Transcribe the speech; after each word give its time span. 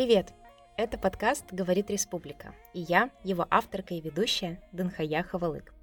Привет! 0.00 0.32
Это 0.78 0.96
подкаст 0.96 1.52
«Говорит 1.52 1.90
Республика» 1.90 2.54
и 2.72 2.80
я, 2.80 3.10
его 3.22 3.46
авторка 3.50 3.92
и 3.92 4.00
ведущая 4.00 4.58
Дынхая 4.72 5.22
Хавалык. 5.22 5.74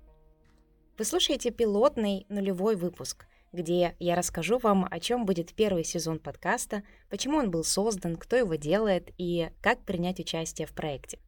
Вы 0.97 1.05
слушаете 1.05 1.51
пилотный 1.51 2.25
нулевой 2.27 2.75
выпуск, 2.75 3.27
где 3.53 3.95
я 3.99 4.15
расскажу 4.15 4.57
вам, 4.57 4.87
о 4.89 4.99
чем 4.99 5.27
будет 5.27 5.53
первый 5.53 5.83
сезон 5.83 6.17
подкаста, 6.17 6.81
почему 7.11 7.37
он 7.37 7.51
был 7.51 7.63
создан, 7.63 8.15
кто 8.15 8.35
его 8.35 8.55
делает 8.55 9.11
и 9.19 9.51
как 9.61 9.85
принять 9.85 10.19
участие 10.19 10.65
в 10.65 10.73
проекте. 10.73 11.19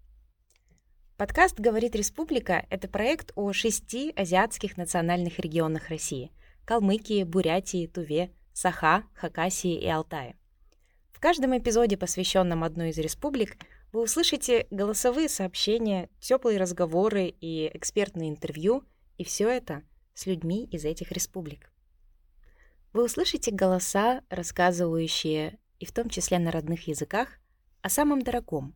Подкаст 1.16 1.60
«Говорит 1.60 1.96
Республика»— 1.96 2.66
это 2.72 2.88
проект 2.88 3.34
о 3.36 3.54
шести 3.54 4.12
азиатских 4.16 4.78
национальных 4.78 5.38
регионах 5.38 5.90
России— 5.90 6.32
Калмыкии, 6.66 7.24
Бурятии, 7.24 7.86
Туве, 7.86 8.32
Саха, 8.52 9.04
Хакасии 9.14 9.76
и 9.76 9.88
Алтае. 9.88 10.39
В 11.20 11.22
каждом 11.22 11.58
эпизоде, 11.58 11.98
посвященном 11.98 12.64
одной 12.64 12.92
из 12.92 12.98
республик, 12.98 13.58
вы 13.92 14.04
услышите 14.04 14.68
голосовые 14.72 15.28
сообщения, 15.28 16.10
теплые 16.22 16.58
разговоры 16.58 17.36
и 17.42 17.70
экспертные 17.74 18.30
интервью, 18.30 18.86
и 19.18 19.26
все 19.26 19.50
это 19.50 19.84
с 20.14 20.28
людьми 20.28 20.64
из 20.64 20.86
этих 20.86 21.12
республик. 21.12 21.74
Вы 22.94 23.04
услышите 23.04 23.52
голоса, 23.52 24.22
рассказывающие, 24.30 25.60
и 25.80 25.86
в 25.86 25.92
том 25.92 26.08
числе 26.08 26.40
на 26.40 26.52
родных 26.52 26.88
языках, 26.88 27.28
о 27.82 27.90
самом 27.90 28.22
дорогом, 28.22 28.74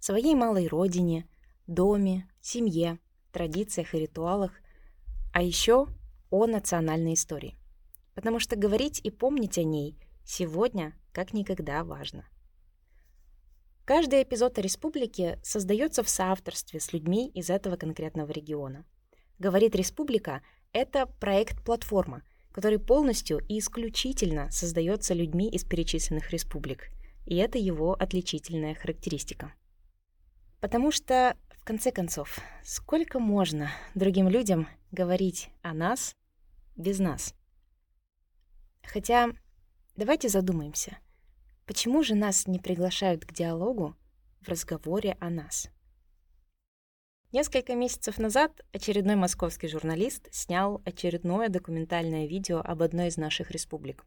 своей 0.00 0.34
малой 0.34 0.68
родине, 0.68 1.28
доме, 1.66 2.26
семье, 2.40 2.98
традициях 3.30 3.94
и 3.94 3.98
ритуалах, 3.98 4.52
а 5.34 5.42
еще 5.42 5.88
о 6.30 6.46
национальной 6.46 7.12
истории. 7.12 7.58
Потому 8.14 8.38
что 8.38 8.56
говорить 8.56 9.02
и 9.04 9.10
помнить 9.10 9.58
о 9.58 9.64
ней 9.64 9.98
сегодня 10.24 10.94
как 11.14 11.32
никогда 11.32 11.84
важно. 11.84 12.26
Каждый 13.84 14.22
эпизод 14.22 14.58
о 14.58 14.62
республике 14.62 15.38
создается 15.42 16.02
в 16.02 16.08
соавторстве 16.08 16.80
с 16.80 16.92
людьми 16.92 17.30
из 17.30 17.50
этого 17.50 17.76
конкретного 17.76 18.32
региона. 18.32 18.84
«Говорит 19.38 19.76
республика»— 19.76 20.42
это 20.72 21.06
проект-платформа, 21.06 22.22
который 22.50 22.78
полностью 22.78 23.38
и 23.46 23.58
исключительно 23.58 24.50
создается 24.50 25.12
людьми 25.12 25.50
из 25.50 25.64
перечисленных 25.64 26.30
республик. 26.30 26.88
И 27.26 27.36
это 27.36 27.58
его 27.58 27.92
отличительная 27.92 28.74
характеристика. 28.74 29.52
Потому 30.60 30.90
что, 30.90 31.36
в 31.58 31.64
конце 31.64 31.92
концов, 31.92 32.38
сколько 32.64 33.18
можно 33.18 33.70
другим 33.94 34.28
людям 34.28 34.66
говорить 34.92 35.50
о 35.62 35.74
нас 35.74 36.16
без 36.74 36.98
нас? 36.98 37.34
Хотя, 38.82 39.30
давайте 39.96 40.28
задумаемся, 40.28 40.98
Почему 41.66 42.02
же 42.02 42.14
нас 42.14 42.46
не 42.46 42.58
приглашают 42.58 43.24
к 43.24 43.32
диалогу 43.32 43.96
в 44.42 44.48
разговоре 44.48 45.16
о 45.18 45.30
нас? 45.30 45.70
Несколько 47.32 47.74
месяцев 47.74 48.18
назад 48.18 48.60
очередной 48.72 49.16
московский 49.16 49.68
журналист 49.68 50.28
снял 50.30 50.82
очередное 50.84 51.48
документальное 51.48 52.26
видео 52.26 52.60
об 52.60 52.82
одной 52.82 53.08
из 53.08 53.16
наших 53.16 53.50
республик. 53.50 54.04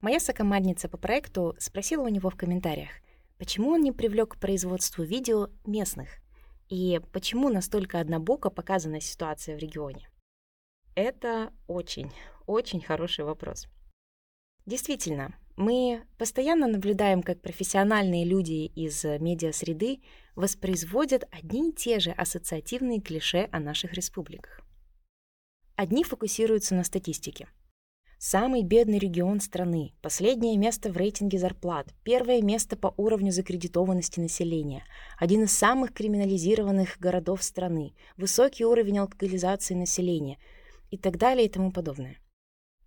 Моя 0.00 0.18
сокомандница 0.18 0.88
по 0.88 0.96
проекту 0.96 1.54
спросила 1.58 2.02
у 2.02 2.08
него 2.08 2.28
в 2.28 2.36
комментариях, 2.36 2.90
почему 3.38 3.70
он 3.70 3.82
не 3.82 3.92
привлек 3.92 4.34
к 4.34 4.40
производству 4.40 5.04
видео 5.04 5.48
местных 5.64 6.08
и 6.68 7.00
почему 7.12 7.50
настолько 7.50 8.00
однобоко 8.00 8.50
показана 8.50 9.00
ситуация 9.00 9.54
в 9.54 9.60
регионе. 9.60 10.10
Это 10.96 11.52
очень, 11.68 12.10
очень 12.46 12.80
хороший 12.80 13.24
вопрос. 13.24 13.68
Действительно, 14.66 15.34
мы 15.60 16.04
постоянно 16.16 16.66
наблюдаем, 16.66 17.22
как 17.22 17.42
профессиональные 17.42 18.24
люди 18.24 18.64
из 18.74 19.04
медиасреды 19.04 20.00
воспроизводят 20.34 21.24
одни 21.30 21.68
и 21.68 21.72
те 21.72 22.00
же 22.00 22.12
ассоциативные 22.12 23.00
клише 23.00 23.46
о 23.52 23.60
наших 23.60 23.92
республиках. 23.92 24.62
Одни 25.76 26.02
фокусируются 26.02 26.74
на 26.74 26.82
статистике. 26.82 27.46
Самый 28.18 28.62
бедный 28.62 28.98
регион 28.98 29.40
страны, 29.40 29.92
последнее 30.00 30.56
место 30.56 30.90
в 30.90 30.96
рейтинге 30.96 31.38
зарплат, 31.38 31.94
первое 32.04 32.40
место 32.40 32.76
по 32.76 32.94
уровню 32.96 33.30
закредитованности 33.30 34.18
населения, 34.18 34.84
один 35.18 35.42
из 35.42 35.52
самых 35.52 35.92
криминализированных 35.92 36.98
городов 36.98 37.42
страны, 37.42 37.94
высокий 38.16 38.64
уровень 38.64 38.98
алкоголизации 38.98 39.74
населения 39.74 40.38
и 40.90 40.96
так 40.96 41.18
далее 41.18 41.46
и 41.46 41.50
тому 41.50 41.70
подобное. 41.70 42.16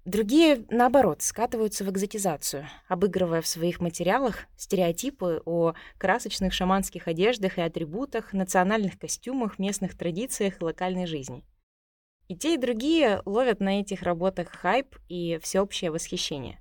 Другие, 0.05 0.65
наоборот, 0.69 1.21
скатываются 1.21 1.85
в 1.85 1.89
экзотизацию, 1.89 2.67
обыгрывая 2.89 3.41
в 3.41 3.47
своих 3.47 3.79
материалах 3.79 4.47
стереотипы 4.57 5.41
о 5.45 5.75
красочных 5.97 6.51
шаманских 6.51 7.07
одеждах 7.07 7.57
и 7.57 7.61
атрибутах, 7.61 8.33
национальных 8.33 8.99
костюмах, 8.99 9.59
местных 9.59 9.97
традициях 9.97 10.59
и 10.59 10.63
локальной 10.65 11.05
жизни. 11.05 11.45
И 12.27 12.35
те, 12.35 12.55
и 12.55 12.57
другие 12.57 13.21
ловят 13.23 13.61
на 13.61 13.79
этих 13.79 14.01
работах 14.01 14.49
хайп 14.49 14.97
и 15.07 15.39
всеобщее 15.41 15.89
восхищение. 15.89 16.59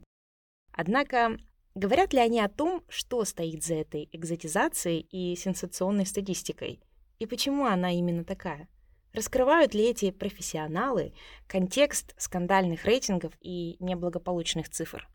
Однако, 0.73 1.37
говорят 1.75 2.13
ли 2.13 2.21
они 2.21 2.41
о 2.41 2.49
том, 2.49 2.85
что 2.89 3.25
стоит 3.25 3.65
за 3.65 3.75
этой 3.75 4.09
экзотизацией 4.13 5.01
и 5.11 5.35
сенсационной 5.35 6.07
статистикой, 6.07 6.81
и 7.19 7.27
почему 7.27 7.67
она 7.67 7.91
именно 7.91 8.25
такая? 8.25 8.69
Раскрывают 9.13 9.75
ли 9.75 9.91
эти 9.91 10.11
профессионалы 10.11 11.13
контекст 11.47 12.15
скандальных 12.17 12.87
рейтингов 12.87 13.35
и 13.41 13.77
неблагополучных 13.79 14.71
цифр? 14.71 15.07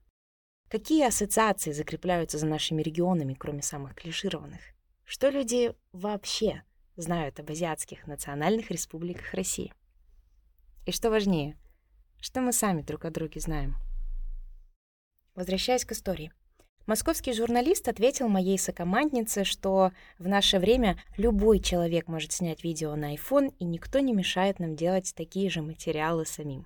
Какие 0.70 1.08
ассоциации 1.08 1.72
закрепляются 1.72 2.38
за 2.38 2.46
нашими 2.46 2.84
регионами, 2.84 3.34
кроме 3.34 3.64
самых 3.64 3.96
клишированных? 3.96 4.62
Что 5.04 5.30
люди 5.30 5.74
вообще 5.94 6.64
знают 6.96 7.40
об 7.40 7.50
азиатских 7.50 8.06
национальных 8.06 8.70
республиках 8.70 9.34
России? 9.34 9.74
И 10.86 10.92
что 10.92 11.10
важнее, 11.10 11.58
что 12.20 12.42
мы 12.42 12.54
сами 12.54 12.82
друг 12.82 13.06
о 13.06 13.10
друге 13.10 13.40
знаем? 13.40 13.78
Возвращаясь 15.34 15.86
к 15.86 15.94
истории. 15.94 16.32
Московский 16.88 17.34
журналист 17.34 17.90
ответил 17.90 18.30
моей 18.30 18.58
сокоманднице, 18.58 19.44
что 19.44 19.92
в 20.20 20.28
наше 20.30 20.58
время 20.58 20.98
любой 21.18 21.60
человек 21.60 22.08
может 22.08 22.32
снять 22.32 22.64
видео 22.64 22.96
на 22.96 23.14
iPhone, 23.14 23.54
и 23.60 23.66
никто 23.66 24.00
не 24.00 24.14
мешает 24.14 24.60
нам 24.60 24.78
делать 24.78 25.14
такие 25.14 25.50
же 25.50 25.62
материалы 25.62 26.26
самим. 26.26 26.66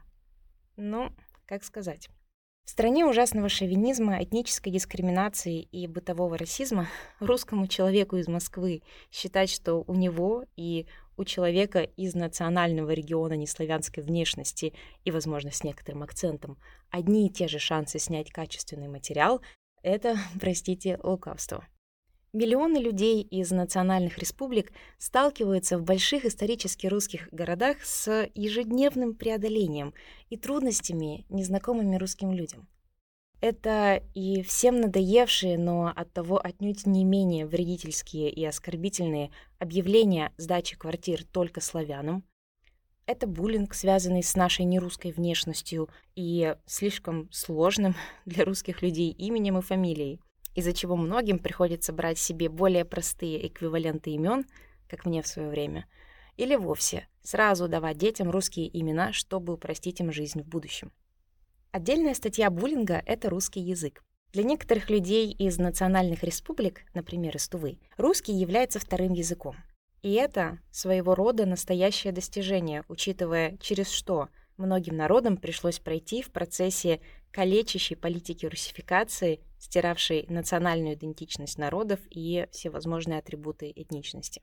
Ну, 0.78 1.10
как 1.48 1.64
сказать. 1.64 2.08
В 2.66 2.70
стране 2.70 3.04
ужасного 3.04 3.50
шовинизма, 3.50 4.24
этнической 4.24 4.72
дискриминации 4.72 5.60
и 5.60 5.88
бытового 5.88 6.38
расизма 6.38 6.88
русскому 7.20 7.66
человеку 7.66 8.18
из 8.18 8.28
Москвы 8.28 8.84
считать, 9.12 9.50
что 9.50 9.84
у 9.88 9.96
него 9.96 10.46
и 10.56 10.86
у 11.18 11.26
человека 11.26 11.82
из 11.82 12.14
национального 12.14 12.92
региона 12.92 13.34
неславянской 13.34 14.04
внешности 14.04 14.74
и, 15.04 15.10
возможно, 15.10 15.52
с 15.52 15.64
некоторым 15.64 16.04
акцентом, 16.04 16.60
одни 16.92 17.26
и 17.26 17.32
те 17.32 17.48
же 17.48 17.58
шансы 17.58 17.98
снять 17.98 18.32
качественный 18.32 18.88
материал, 18.88 19.42
это, 19.84 20.18
простите, 20.40 21.00
лукавство. 21.04 21.66
Миллионы 22.34 22.78
людей 22.78 23.22
из 23.22 23.52
национальных 23.52 24.18
республик 24.18 24.72
сталкиваются 24.98 25.78
в 25.78 25.84
больших 25.84 26.24
исторически 26.24 26.88
русских 26.88 27.28
городах 27.32 27.84
с 27.84 28.30
ежедневным 28.34 29.16
преодолением 29.16 29.94
и 30.30 30.38
трудностями, 30.38 31.26
незнакомыми 31.28 31.98
русским 31.98 32.32
людям. 32.32 32.70
Это 33.42 34.04
и 34.14 34.44
всем 34.44 34.80
надоевшие, 34.80 35.58
но 35.58 35.92
оттого 35.94 36.40
отнюдь 36.42 36.86
не 36.86 37.04
менее 37.04 37.48
вредительские 37.48 38.30
и 38.30 38.46
оскорбительные 38.46 39.32
объявления 39.60 40.32
сдачи 40.38 40.78
квартир 40.78 41.26
только 41.26 41.60
славянам, 41.60 42.24
это 43.12 43.28
буллинг, 43.28 43.74
связанный 43.74 44.24
с 44.24 44.36
нашей 44.36 44.66
нерусской 44.66 45.12
внешностью 45.12 45.90
и 46.16 46.56
слишком 46.66 47.30
сложным 47.32 47.96
для 48.26 48.46
русских 48.46 48.82
людей 48.82 49.12
именем 49.12 49.58
и 49.58 49.62
фамилией, 49.62 50.20
из-за 50.56 50.74
чего 50.74 50.96
многим 50.96 51.40
приходится 51.40 51.94
брать 51.94 52.18
себе 52.18 52.50
более 52.50 52.86
простые 52.86 53.48
эквиваленты 53.48 54.12
имен, 54.12 54.46
как 54.88 55.06
мне 55.06 55.22
в 55.22 55.28
свое 55.28 55.50
время, 55.50 55.86
или 56.38 56.56
вовсе 56.56 57.08
сразу 57.22 57.68
давать 57.68 57.98
детям 57.98 58.30
русские 58.30 58.68
имена, 58.78 59.14
чтобы 59.14 59.54
упростить 59.54 60.00
им 60.00 60.12
жизнь 60.12 60.42
в 60.42 60.48
будущем. 60.48 60.92
Отдельная 61.72 62.14
статья 62.14 62.50
буллинга— 62.50 63.02
это 63.06 63.30
русский 63.30 63.62
язык. 63.62 64.04
Для 64.34 64.44
некоторых 64.44 64.90
людей 64.90 65.32
из 65.32 65.58
национальных 65.58 66.24
республик, 66.24 66.84
например, 66.94 67.36
из 67.36 67.48
Тувы, 67.48 67.80
русский 67.98 68.34
является 68.34 68.80
вторым 68.80 69.14
языком— 69.14 69.56
и 70.02 70.14
это 70.14 70.60
своего 70.72 71.16
рода 71.16 71.46
настоящее 71.46 72.12
достижение, 72.12 72.84
учитывая, 72.88 73.58
через 73.58 73.90
что 73.90 74.30
многим 74.58 74.98
народам 74.98 75.38
пришлось 75.38 75.80
пройти 75.80 76.22
в 76.22 76.32
процессе 76.32 77.02
калечащей 77.32 77.96
политики 77.96 78.46
русификации, 78.46 79.42
стиравшей 79.60 80.26
национальную 80.28 80.96
идентичность 80.96 81.58
народов 81.58 82.00
и 82.10 82.48
всевозможные 82.52 83.20
атрибуты 83.20 83.72
этничности. 83.76 84.42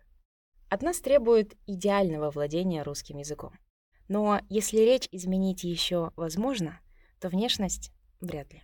От 0.68 0.82
нас 0.82 1.00
требует 1.00 1.56
идеального 1.66 2.30
владения 2.30 2.82
русским 2.82 3.18
языком. 3.18 3.58
Но 4.06 4.40
если 4.48 4.78
речь 4.78 5.08
изменить 5.10 5.64
еще 5.64 6.12
возможно, 6.16 6.80
то 7.20 7.28
внешность 7.28 7.92
вряд 8.20 8.52
ли. 8.52 8.62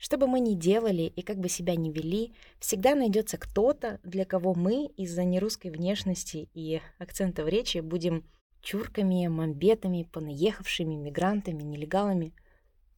Что 0.00 0.16
бы 0.16 0.26
мы 0.26 0.40
ни 0.40 0.54
делали 0.54 1.12
и 1.14 1.20
как 1.20 1.36
бы 1.36 1.50
себя 1.50 1.76
ни 1.76 1.90
вели, 1.90 2.32
всегда 2.58 2.94
найдется 2.94 3.36
кто-то, 3.36 4.00
для 4.02 4.24
кого 4.24 4.54
мы 4.54 4.86
из-за 4.96 5.24
нерусской 5.24 5.70
внешности 5.70 6.48
и 6.54 6.80
акцента 6.98 7.44
в 7.44 7.48
речи 7.48 7.78
будем 7.80 8.24
чурками, 8.62 9.26
мамбетами, 9.26 10.08
понаехавшими, 10.10 10.94
мигрантами, 10.94 11.62
нелегалами. 11.62 12.32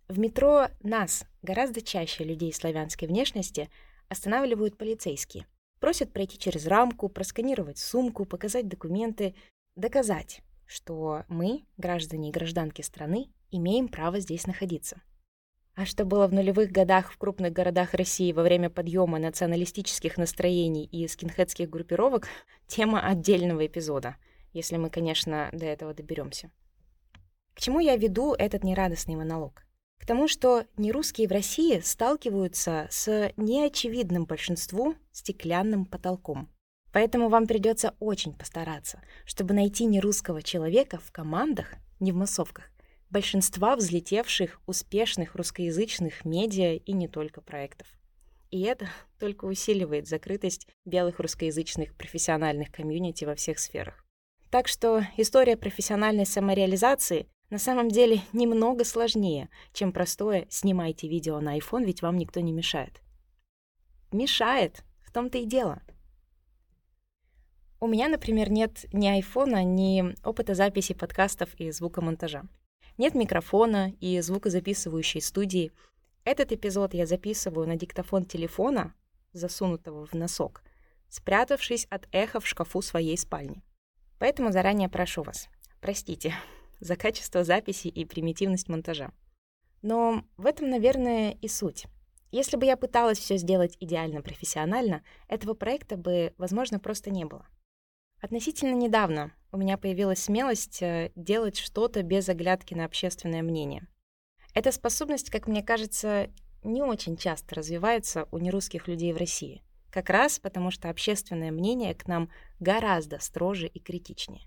В 0.06 0.20
метро 0.20 0.68
нас, 0.84 1.24
гораздо 1.42 1.82
чаще 1.82 2.22
людей 2.22 2.52
славянской 2.52 3.08
внешности, 3.08 3.68
останавливают 4.08 4.78
полицейские. 4.78 5.46
Просят 5.80 6.12
пройти 6.12 6.38
через 6.38 6.68
рамку, 6.68 7.08
просканировать 7.08 7.78
сумку, 7.78 8.26
показать 8.26 8.68
документы, 8.68 9.34
доказать, 9.74 10.40
что 10.66 11.24
мы, 11.26 11.64
граждане 11.78 12.28
и 12.28 12.32
гражданки 12.32 12.82
страны, 12.82 13.26
имеем 13.50 13.88
право 13.88 14.20
здесь 14.20 14.46
находиться. 14.46 15.02
А 15.74 15.86
что 15.86 16.04
было 16.04 16.26
в 16.26 16.34
нулевых 16.34 16.70
годах 16.70 17.12
в 17.12 17.16
крупных 17.16 17.52
городах 17.52 17.94
России 17.94 18.32
во 18.32 18.42
время 18.42 18.68
подъема 18.68 19.18
националистических 19.18 20.18
настроений 20.18 20.84
и 20.84 21.08
скинхедских 21.08 21.70
группировок— 21.70 22.28
тема 22.66 23.00
отдельного 23.00 23.66
эпизода, 23.66 24.16
если 24.52 24.76
мы, 24.76 24.90
конечно, 24.90 25.48
до 25.52 25.64
этого 25.64 25.94
доберемся. 25.94 26.50
К 27.54 27.60
чему 27.60 27.80
я 27.80 27.96
веду 27.96 28.34
этот 28.34 28.64
нерадостный 28.64 29.16
монолог? 29.16 29.64
К 29.98 30.06
тому, 30.06 30.28
что 30.28 30.64
нерусские 30.76 31.28
в 31.28 31.32
России 31.32 31.80
сталкиваются 31.80 32.88
с 32.90 33.32
неочевидным 33.36 34.24
большинству 34.24 34.96
стеклянным 35.10 35.86
потолком. 35.86 36.50
Поэтому 36.92 37.28
вам 37.28 37.46
придется 37.46 37.94
очень 37.98 38.34
постараться, 38.34 39.00
чтобы 39.24 39.54
найти 39.54 39.86
нерусского 39.86 40.42
человека 40.42 40.98
в 40.98 41.12
командах, 41.12 41.74
не 42.00 42.12
в 42.12 42.16
массовках, 42.16 42.71
большинства 43.12 43.76
взлетевших, 43.76 44.60
успешных 44.66 45.34
русскоязычных 45.34 46.24
медиа 46.24 46.76
и 46.76 46.92
не 46.92 47.08
только 47.08 47.42
проектов. 47.42 47.86
И 48.50 48.62
это 48.62 48.88
только 49.20 49.44
усиливает 49.44 50.08
закрытость 50.08 50.66
белых 50.84 51.20
русскоязычных 51.20 51.94
профессиональных 51.94 52.72
комьюнити 52.72 53.24
во 53.24 53.34
всех 53.34 53.58
сферах. 53.58 54.04
Так 54.50 54.66
что 54.66 55.02
история 55.16 55.56
профессиональной 55.56 56.26
самореализации 56.26 57.28
на 57.50 57.58
самом 57.58 57.90
деле 57.90 58.22
немного 58.32 58.84
сложнее, 58.84 59.50
чем 59.74 59.92
простое 59.92 60.46
«снимайте 60.48 61.06
видео 61.06 61.38
на 61.40 61.58
iPhone, 61.58 61.84
ведь 61.84 62.00
вам 62.00 62.16
никто 62.16 62.40
не 62.40 62.52
мешает». 62.52 63.02
Мешает, 64.10 64.84
в 65.02 65.12
том-то 65.12 65.38
и 65.38 65.44
дело. 65.44 65.82
У 67.80 67.86
меня, 67.86 68.08
например, 68.08 68.50
нет 68.50 68.86
ни 68.92 69.06
айфона, 69.06 69.64
ни 69.64 70.14
опыта 70.26 70.54
записи 70.54 70.94
подкастов 70.94 71.54
и 71.58 71.70
звукомонтажа. 71.70 72.44
Нет 72.98 73.14
микрофона 73.14 73.92
и 74.00 74.20
звукозаписывающей 74.20 75.20
студии. 75.20 75.72
Этот 76.24 76.52
эпизод 76.52 76.94
я 76.94 77.06
записываю 77.06 77.66
на 77.66 77.76
диктофон 77.76 78.26
телефона, 78.26 78.94
засунутого 79.32 80.06
в 80.06 80.12
носок, 80.12 80.62
спрятавшись 81.08 81.86
от 81.90 82.06
эха 82.12 82.38
в 82.40 82.46
шкафу 82.46 82.82
своей 82.82 83.16
спальни. 83.16 83.62
Поэтому 84.18 84.52
заранее 84.52 84.88
прошу 84.88 85.22
вас, 85.22 85.48
простите 85.80 86.34
за 86.80 86.96
качество 86.96 87.44
записи 87.44 87.88
и 87.88 88.04
примитивность 88.04 88.68
монтажа. 88.68 89.10
Но 89.80 90.24
в 90.36 90.46
этом, 90.46 90.70
наверное, 90.70 91.32
и 91.32 91.48
суть. 91.48 91.86
Если 92.30 92.56
бы 92.56 92.64
я 92.64 92.76
пыталась 92.76 93.18
все 93.18 93.36
сделать 93.36 93.76
идеально 93.80 94.22
профессионально, 94.22 95.02
этого 95.28 95.54
проекта 95.54 95.96
бы, 95.96 96.34
возможно, 96.38 96.78
просто 96.78 97.10
не 97.10 97.24
было. 97.24 97.46
Относительно 98.20 98.74
недавно 98.74 99.32
у 99.52 99.58
меня 99.58 99.76
появилась 99.76 100.24
смелость 100.24 100.82
э, 100.82 101.12
делать 101.14 101.58
что-то 101.58 102.02
без 102.02 102.28
оглядки 102.28 102.74
на 102.74 102.86
общественное 102.86 103.42
мнение. 103.42 103.86
Эта 104.54 104.72
способность, 104.72 105.30
как 105.30 105.46
мне 105.46 105.62
кажется, 105.62 106.30
не 106.64 106.82
очень 106.82 107.16
часто 107.16 107.54
развивается 107.56 108.26
у 108.32 108.38
нерусских 108.38 108.88
людей 108.88 109.12
в 109.12 109.18
России. 109.18 109.62
Как 109.90 110.08
раз 110.08 110.38
потому, 110.38 110.70
что 110.70 110.88
общественное 110.88 111.52
мнение 111.52 111.94
к 111.94 112.06
нам 112.06 112.30
гораздо 112.60 113.18
строже 113.20 113.66
и 113.66 113.78
критичнее. 113.78 114.46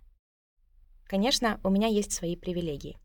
Конечно, 1.06 1.60
у 1.64 1.70
меня 1.70 1.88
есть 1.88 2.12
свои 2.12 2.36
привилегии. 2.36 2.98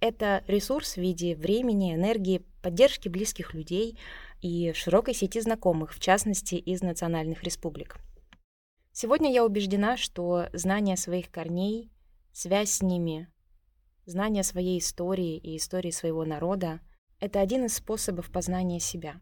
Это 0.00 0.42
ресурс 0.48 0.94
в 0.94 1.00
виде 1.00 1.36
времени, 1.36 1.94
энергии, 1.94 2.44
поддержки 2.62 3.08
близких 3.08 3.54
людей 3.54 3.96
и 4.40 4.72
широкой 4.74 5.14
сети 5.14 5.40
знакомых, 5.40 5.94
в 5.94 6.00
частности, 6.00 6.56
из 6.56 6.82
национальных 6.82 7.44
республик. 7.44 7.98
Сегодня 8.96 9.32
я 9.32 9.44
убеждена, 9.44 9.96
что 9.96 10.46
знание 10.52 10.96
своих 10.96 11.28
корней, 11.28 11.90
связь 12.30 12.70
с 12.70 12.80
ними, 12.80 13.28
знание 14.06 14.44
своей 14.44 14.78
истории 14.78 15.36
и 15.36 15.56
истории 15.56 15.90
своего 15.90 16.24
народа— 16.24 16.78
это 17.18 17.40
один 17.40 17.64
из 17.64 17.74
способов 17.74 18.30
познания 18.30 18.78
себя. 18.78 19.20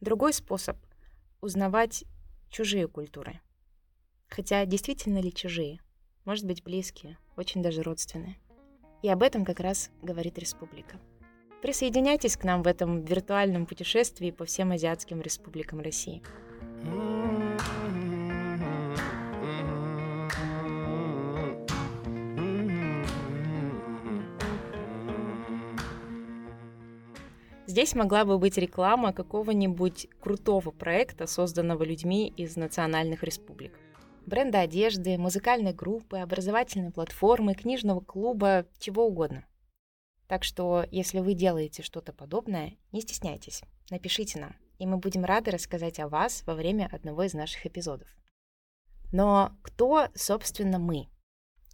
Другой 0.00 0.32
способ— 0.32 0.76
узнавать 1.40 2.02
чужие 2.50 2.88
культуры. 2.88 3.40
Хотя 4.28 4.66
действительно 4.66 5.18
ли 5.18 5.32
чужие? 5.32 5.78
Может 6.24 6.44
быть, 6.44 6.64
близкие, 6.64 7.16
очень 7.36 7.62
даже 7.62 7.84
родственные. 7.84 8.38
И 9.02 9.08
об 9.08 9.22
этом 9.22 9.44
как 9.44 9.60
раз 9.60 9.92
говорит 10.02 10.36
республика. 10.36 10.98
Присоединяйтесь 11.62 12.36
к 12.36 12.42
нам 12.42 12.64
в 12.64 12.66
этом 12.66 13.04
виртуальном 13.04 13.66
путешествии 13.66 14.32
по 14.32 14.46
всем 14.46 14.72
азиатским 14.72 15.20
республикам 15.20 15.78
России. 15.78 16.24
Здесь 27.70 27.94
могла 27.94 28.24
бы 28.24 28.36
быть 28.36 28.58
реклама 28.58 29.12
какого-нибудь 29.12 30.08
крутого 30.18 30.72
проекта, 30.72 31.28
созданного 31.28 31.84
людьми 31.84 32.26
из 32.36 32.56
национальных 32.56 33.22
республик. 33.22 33.78
Бренда 34.26 34.62
одежды, 34.62 35.16
музыкальной 35.16 35.72
группы, 35.72 36.18
образовательной 36.18 36.90
платформы, 36.90 37.54
книжного 37.54 38.00
клуба, 38.00 38.66
чего 38.80 39.06
угодно. 39.06 39.46
Так 40.26 40.42
что, 40.42 40.84
если 40.90 41.20
вы 41.20 41.34
делаете 41.34 41.84
что-то 41.84 42.12
подобное, 42.12 42.76
не 42.90 43.02
стесняйтесь, 43.02 43.62
напишите 43.88 44.40
нам, 44.40 44.56
и 44.80 44.86
мы 44.86 44.96
будем 44.96 45.24
рады 45.24 45.52
рассказать 45.52 46.00
о 46.00 46.08
вас 46.08 46.42
во 46.46 46.56
время 46.56 46.88
одного 46.90 47.22
из 47.22 47.34
наших 47.34 47.66
эпизодов. 47.66 48.08
Но 49.12 49.52
кто, 49.62 50.08
собственно, 50.16 50.80
мы? 50.80 51.06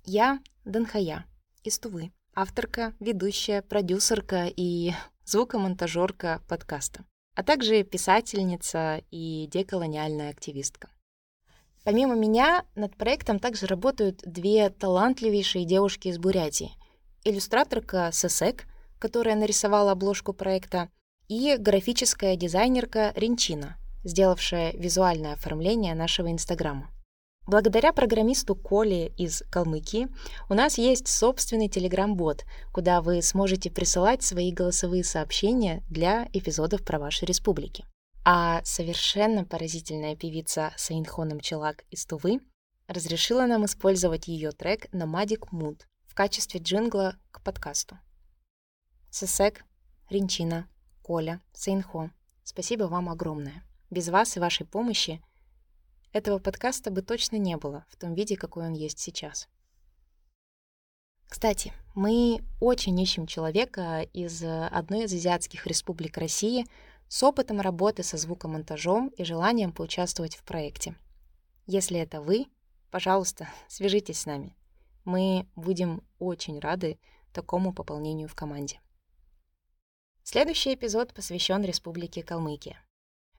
Я 0.05 0.41
Данхая 0.67 1.25
из 1.65 1.79
Тувы, 1.79 2.13
авторка, 2.37 2.93
ведущая, 3.01 3.63
продюсерка 3.63 4.47
и 4.55 4.93
звукомонтажерка 5.25 6.43
подкаста, 6.47 7.05
а 7.35 7.43
также 7.43 7.83
писательница 7.83 9.03
и 9.11 9.49
деколониальная 9.51 10.31
активистка. 10.31 10.91
Помимо 11.83 12.15
меня, 12.15 12.65
над 12.75 12.97
проектом 12.97 13.39
также 13.39 13.67
работают 13.67 14.21
две 14.25 14.71
талантливейшие 14.71 15.65
девушки 15.65 16.09
из 16.09 16.19
Бурятии. 16.19 16.73
Иллюстраторка 17.25 18.11
Сесек, 18.13 18.65
которая 18.99 19.35
нарисовала 19.35 19.93
обложку 19.93 20.33
проекта, 20.33 20.91
и 21.29 21.57
графическая 21.59 22.37
дизайнерка 22.37 23.13
Ренчина, 23.17 23.77
сделавшая 24.05 24.73
визуальное 24.73 25.33
оформление 25.33 25.95
нашего 25.95 26.31
Инстаграма. 26.31 26.91
Благодаря 27.47 27.93
программисту 27.93 28.57
Коле 28.57 29.13
из 29.17 29.45
Калмыкии 29.51 30.09
у 30.49 30.55
нас 30.55 30.79
есть 30.79 31.07
собственный 31.07 31.69
телеграм-бот, 31.69 32.45
куда 32.73 33.01
вы 33.01 33.23
сможете 33.23 33.71
присылать 33.71 34.25
свои 34.25 34.51
голосовые 34.51 35.05
сообщения 35.05 35.85
для 35.89 36.29
эпизодов 36.33 36.85
про 36.85 36.99
ваши 36.99 37.25
республики. 37.25 37.85
А 38.25 38.63
совершенно 38.65 39.45
поразительная 39.45 40.17
певица 40.17 40.73
Саинхон 40.77 41.39
Челак 41.39 41.85
из 41.93 42.05
Тувы 42.05 42.41
разрешила 42.89 43.47
нам 43.47 43.65
использовать 43.65 44.27
ее 44.27 44.51
трек 44.51 44.93
«Nomadic 44.93 45.49
Mood» 45.53 45.83
в 46.09 46.17
качестве 46.17 46.59
джингла 46.59 47.15
к 47.31 47.45
подкасту. 47.45 47.97
Сесек, 49.09 49.65
Ринчина, 50.11 50.69
Коля, 51.01 51.41
Сейнхо, 51.53 52.11
спасибо 52.43 52.85
вам 52.85 53.09
огромное. 53.09 53.63
Без 53.89 54.09
вас 54.09 54.37
и 54.37 54.41
вашей 54.41 54.67
помощи— 54.67 55.23
этого 56.17 56.39
подкаста 56.39 56.91
бы 56.91 57.03
точно 57.03 57.37
не 57.37 57.57
было 57.57 57.85
в 57.89 57.97
том 57.97 58.15
виде, 58.15 58.37
какой 58.37 58.67
он 58.67 58.73
есть 58.73 58.99
сейчас. 58.99 59.49
Кстати, 61.29 61.73
мы 61.95 62.41
очень 62.61 62.99
ищем 62.99 63.27
человека 63.27 64.03
из 64.13 64.43
одной 64.43 65.05
из 65.05 65.13
азиатских 65.13 65.67
республик 65.67 66.17
России 66.17 66.67
с 67.09 67.23
опытом 67.23 67.61
работы 67.61 68.03
со 68.03 68.17
звукомонтажом 68.17 69.09
и 69.09 69.25
желанием 69.25 69.73
поучаствовать 69.73 70.37
в 70.37 70.45
проекте. 70.45 70.95
Если 71.67 71.99
это 71.99 72.21
вы, 72.21 72.47
пожалуйста, 72.91 73.49
свяжитесь 73.69 74.21
с 74.21 74.27
нами. 74.27 74.57
Мы 75.05 75.47
будем 75.55 76.03
очень 76.19 76.59
рады 76.59 76.99
такому 77.33 77.75
пополнению 77.75 78.29
в 78.29 78.35
команде. 78.35 78.81
Следующий 80.23 80.75
эпизод 80.75 81.13
посвящен 81.13 81.63
Республике 81.63 82.23
Калмыкия. 82.23 82.86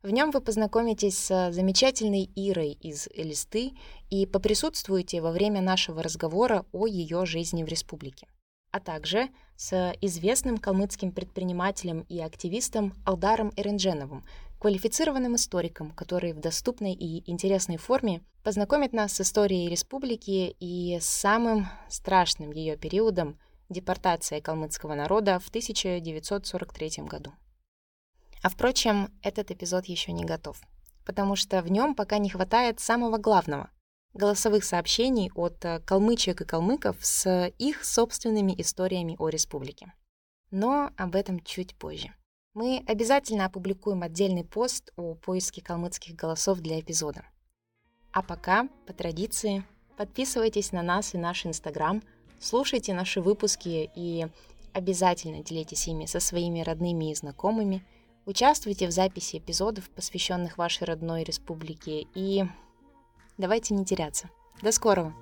В 0.08 0.12
нем 0.12 0.32
вы 0.32 0.40
познакомитесь 0.40 1.18
с 1.18 1.52
замечательной 1.52 2.30
Ирой 2.34 2.72
из 2.72 3.10
Элисты 3.14 3.74
и 4.10 4.26
поприсутствуете 4.26 5.20
во 5.20 5.32
время 5.32 5.60
нашего 5.60 6.02
разговора 6.02 6.66
о 6.72 6.88
ее 6.88 7.26
жизни 7.26 7.62
в 7.66 7.68
республике. 7.68 8.26
а 8.72 8.80
также 8.80 9.28
с 9.58 9.94
известным 10.00 10.60
калмыцким 10.60 11.12
предпринимателем 11.12 12.06
и 12.08 12.22
активистом 12.22 12.94
Алдаром 13.06 13.52
Эрендженовым, 13.58 14.24
квалифицированным 14.60 15.36
историком, 15.36 15.92
который 15.92 16.32
в 16.32 16.40
доступной 16.40 16.94
и 16.94 17.30
интересной 17.30 17.76
форме 17.76 18.22
познакомит 18.46 18.94
нас 18.94 19.14
с 19.14 19.22
историей 19.22 19.68
республики 19.68 20.56
и 20.62 21.00
самым 21.02 21.68
страшным 21.90 22.52
ее 22.52 22.78
периодом 22.78 23.38
депортации 23.68 24.40
калмыцкого 24.40 24.96
народа 24.96 25.40
в 25.40 25.50
1943 25.50 27.04
году. 27.04 27.34
А 28.44 28.50
впрочем, 28.50 29.10
этот 29.22 29.52
эпизод 29.52 29.86
еще 29.86 30.12
не 30.12 30.26
готов, 30.26 30.60
потому 31.06 31.36
что 31.36 31.62
в 31.62 31.72
нем 31.72 31.96
пока 31.96 32.18
не 32.18 32.30
хватает 32.30 32.80
самого 32.80 33.18
главного— 33.18 33.70
голосовых 34.14 34.64
сообщений 34.64 35.32
от 35.36 35.64
калмычек 35.86 36.42
и 36.42 36.46
калмыков 36.46 36.98
с 37.02 37.52
их 37.58 37.86
собственными 37.86 38.54
историями 38.60 39.16
о 39.20 39.30
республике. 39.30 39.94
Но 40.52 40.92
об 40.98 41.16
этом 41.16 41.40
чуть 41.42 41.76
позже. 41.76 42.14
Мы 42.54 42.84
обязательно 42.88 43.46
опубликуем 43.46 44.02
отдельный 44.02 44.44
пост 44.44 44.92
о 44.96 45.14
поиске 45.14 45.62
калмыцких 45.62 46.16
голосов 46.16 46.60
для 46.60 46.80
эпизода. 46.80 47.24
А 48.12 48.24
пока, 48.24 48.68
по 48.88 48.94
традиции, 48.94 49.64
подписывайтесь 49.96 50.72
на 50.72 50.82
нас 50.82 51.14
и 51.14 51.18
наш 51.18 51.46
Инстаграм, 51.46 52.02
слушайте 52.40 52.94
наши 52.94 53.22
выпуски 53.22 53.92
и 53.94 54.28
обязательно 54.74 55.44
делитесь 55.44 55.88
ими 55.88 56.06
со 56.06 56.20
своими 56.20 56.62
родными 56.62 57.12
и 57.12 57.16
знакомыми, 57.16 57.86
участвуйте 58.28 58.88
в 58.88 58.92
записи 58.92 59.38
эпизодов, 59.38 59.90
посвященных 59.90 60.60
вашей 60.60 60.84
родной 60.84 61.24
республике, 61.24 62.06
и 62.14 62.46
давайте 63.38 63.74
не 63.74 63.86
теряться. 63.86 64.30
До 64.62 64.72
скорого! 64.72 65.14